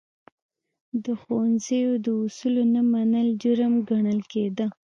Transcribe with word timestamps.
د 1.03 1.05
ښوونځي 1.21 1.81
د 2.05 2.05
اصولو 2.23 2.63
نه 2.73 2.81
منل، 2.91 3.27
جرم 3.41 3.73
ګڼل 3.89 4.19
کېده. 4.31 4.65